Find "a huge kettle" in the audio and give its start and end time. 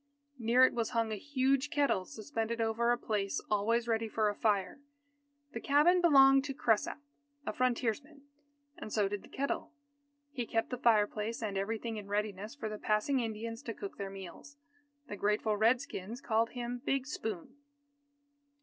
1.11-2.05